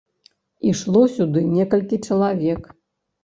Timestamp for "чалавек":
2.07-2.61